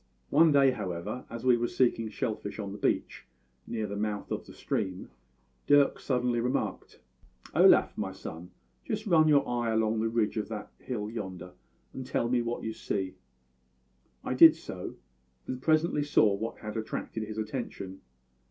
[0.31, 3.27] "One day, however, as we were seeking shell fish on the beach
[3.67, 5.11] near the mouth of the stream,
[5.67, 6.99] Dirk suddenly remarked:
[7.53, 8.49] "`Olaf, my son,
[8.83, 11.51] just run your eye along the ridge of that hill yonder,
[11.93, 13.13] and tell me what you see.'
[14.23, 14.95] "I did so;
[15.45, 18.01] and presently saw what had attracted his attention.